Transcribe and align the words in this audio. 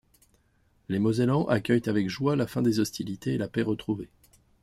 Les 0.89 0.97
Mosellans 0.97 1.45
accueillent 1.47 1.83
avec 1.87 2.09
joie 2.09 2.35
la 2.35 2.47
fin 2.47 2.63
des 2.63 2.79
hostilités 2.79 3.33
et 3.33 3.37
la 3.37 3.47
paix 3.47 3.61
retrouvée. 3.61 4.09